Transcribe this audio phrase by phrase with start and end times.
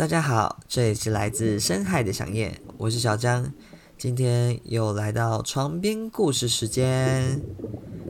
[0.00, 3.52] 大家好，这里是来自深海的想念，我是小江，
[3.98, 7.38] 今天又来到床边故事时间。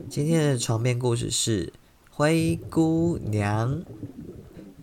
[0.09, 1.65] 今天的床边故事是
[2.09, 3.79] 《灰姑娘》。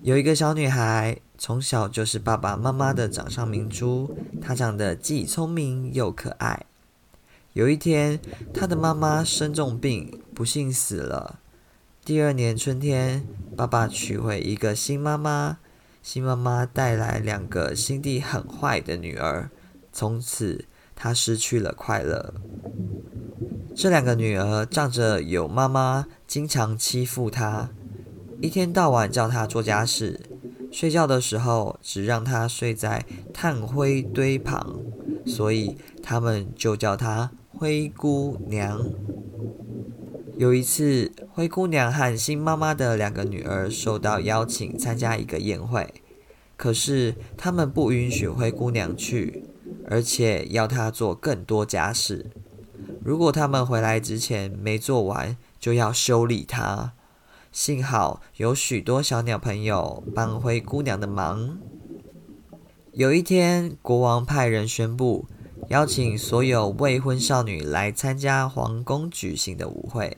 [0.02, 6.66] 有一个小女孩，从小就是爸爸妈妈的掌上明珠，她长得既聪明又可爱。
[7.54, 8.20] 有一天，
[8.52, 11.38] 她的妈妈生重病，不幸死了。
[12.04, 15.56] 第二年春天，爸爸娶回一个新妈妈。
[16.10, 19.50] 新妈妈带来两个心地很坏的女儿，
[19.92, 20.64] 从此
[20.96, 22.32] 她失去了快乐。
[23.76, 27.68] 这两个女儿仗着有妈妈，经常欺负她，
[28.40, 30.18] 一天到晚叫她做家事，
[30.72, 34.80] 睡觉的时候只让她睡在炭灰堆旁，
[35.26, 38.80] 所以他们就叫她灰姑娘。
[40.38, 45.92] 有一次，灰姑娘和新妈妈的两个女儿受到邀请参加一个宴会，
[46.56, 49.42] 可是他们不允许灰姑娘去，
[49.88, 52.30] 而且要她做更多家事。
[53.02, 56.92] 如果他们回来之前没做完，就要修理她。
[57.50, 61.58] 幸好有许多小鸟朋友帮灰姑娘的忙。
[62.92, 65.26] 有一天，国王派人宣布。
[65.68, 70.16] 邀请所有未婚少女来参加皇宫举行的舞会。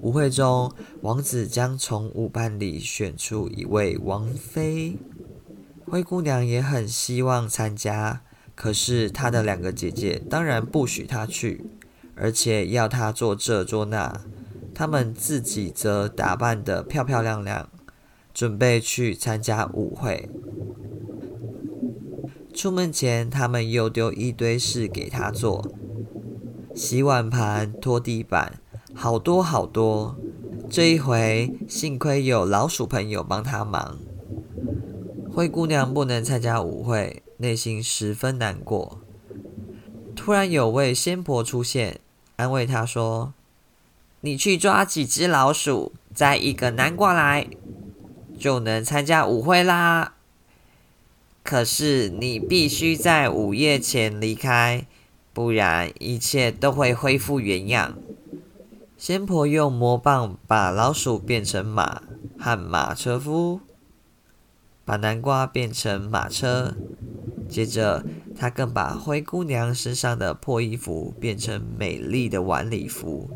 [0.00, 4.96] 舞会中，王子将从舞伴里选出一位王妃。
[5.84, 8.22] 灰姑娘也很希望参加，
[8.54, 11.64] 可是她的两个姐姐当然不许她去，
[12.14, 14.20] 而且要她做这做那。
[14.72, 17.68] 她们自己则打扮得漂漂亮亮，
[18.32, 20.28] 准备去参加舞会。
[22.54, 25.68] 出门前，他们又丢一堆事给他做：
[26.72, 28.60] 洗碗盘、拖地板，
[28.94, 30.16] 好多好多。
[30.70, 33.98] 这一回，幸亏有老鼠朋友帮他忙。
[35.32, 39.00] 灰姑娘不能参加舞会，内心十分难过。
[40.14, 42.00] 突然，有位仙婆出现，
[42.36, 43.34] 安慰她说
[44.22, 47.48] ：“你去抓几只老鼠，摘一个南瓜来，
[48.38, 50.13] 就能参加舞会啦。”
[51.44, 54.86] 可是你必须在午夜前离开，
[55.34, 57.98] 不然一切都会恢复原样。
[58.96, 62.02] 仙婆用魔棒把老鼠变成马
[62.38, 63.60] 和马车夫，
[64.86, 66.74] 把南瓜变成马车。
[67.46, 68.02] 接着，
[68.34, 73.28] 她更把灰姑娘身上的破衣服变成美丽的晚礼服，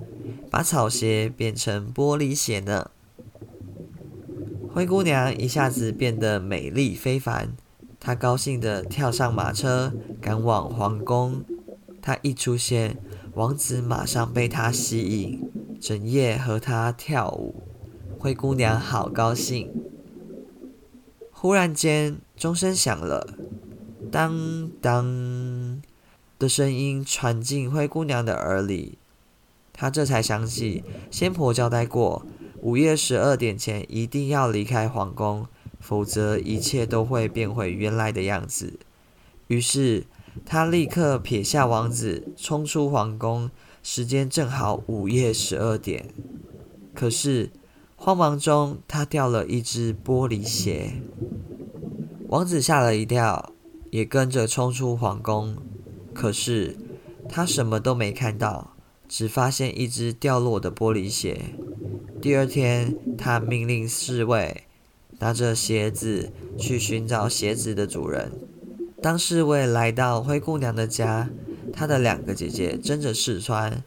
[0.50, 2.90] 把草鞋变成玻璃鞋呢。
[4.72, 7.54] 灰姑娘一下子变得美丽非凡。
[8.00, 11.42] 他高兴地跳上马车，赶往皇宫。
[12.00, 12.96] 他一出现，
[13.34, 15.50] 王子马上被他吸引，
[15.80, 17.62] 整夜和他跳舞。
[18.18, 19.70] 灰姑娘好高兴。
[21.30, 23.34] 忽然间，钟声响了，
[24.10, 25.82] 当当
[26.38, 28.98] 的声音传进灰姑娘的耳里。
[29.72, 32.24] 她这才想起，仙婆交代过，
[32.60, 35.46] 午夜十二点前一定要离开皇宫。
[35.88, 38.78] 否则，一切都会变回原来的样子。
[39.46, 40.04] 于是，
[40.44, 43.50] 他立刻撇下王子，冲出皇宫。
[43.82, 46.10] 时间正好午夜十二点。
[46.94, 47.50] 可是，
[47.96, 51.00] 慌忙中，他掉了一只玻璃鞋。
[52.28, 53.54] 王子吓了一跳，
[53.90, 55.56] 也跟着冲出皇宫。
[56.12, 56.76] 可是，
[57.30, 58.74] 他什么都没看到，
[59.08, 61.54] 只发现一只掉落的玻璃鞋。
[62.20, 64.64] 第二天，他命令侍卫。
[65.18, 68.32] 拿着鞋子去寻找鞋子的主人。
[69.00, 71.30] 当侍卫来到灰姑娘的家，
[71.72, 73.84] 她的两个姐姐争着试穿，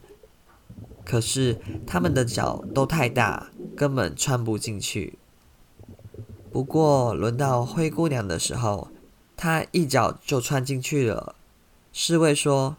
[1.06, 5.18] 可是她们的脚都太大，根本穿不进去。
[6.52, 8.90] 不过轮到灰姑娘的时候，
[9.36, 11.36] 她一脚就穿进去了。
[11.94, 12.78] 侍卫说：“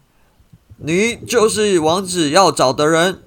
[0.77, 3.19] 你就是王子要找的人。”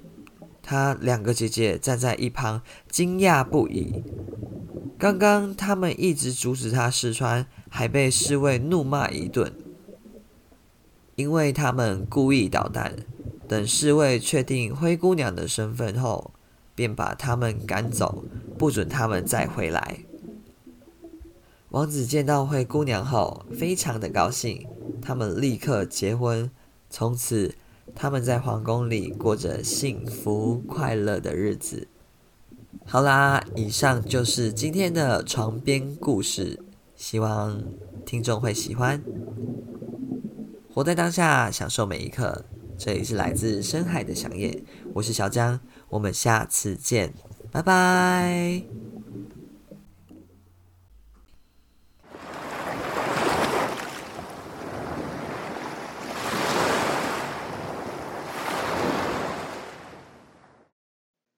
[0.61, 4.03] 她两个姐姐站在一旁，惊讶不已。
[4.99, 9.53] 刚刚他们一直阻止他试穿，还被侍卫怒骂一顿，
[11.15, 12.95] 因为他们故意捣蛋。
[13.47, 16.31] 等侍卫确定灰姑娘的身份后，
[16.73, 18.23] 便把他们赶走，
[18.57, 19.99] 不准他们再回来。
[21.69, 24.65] 王子见到灰姑娘后，非常的高兴，
[25.01, 26.49] 他们立刻结婚。
[26.89, 27.53] 从此，
[27.93, 31.87] 他们在皇宫里过着幸福快乐的日子。
[32.89, 36.57] 好啦，以上就是今天的床边故事，
[36.95, 37.61] 希望
[38.05, 39.03] 听众会喜欢。
[40.73, 42.45] 活在当下，享受每一刻。
[42.77, 44.63] 这里是来自深海的响夜，
[44.93, 47.13] 我是小江，我们下次见，
[47.51, 48.63] 拜拜。